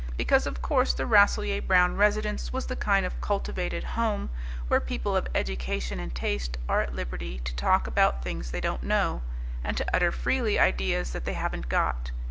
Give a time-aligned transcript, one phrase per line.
[0.17, 4.31] Because, of course, the Rasselyer Brown residence was the kind of cultivated home
[4.67, 8.81] where people of education and taste are at liberty to talk about things they don't
[8.81, 9.21] know,
[9.63, 12.09] and to utter freely ideas that they haven't got.